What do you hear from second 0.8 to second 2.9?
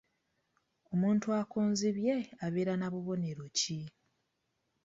Omuntu akonzibye abeera na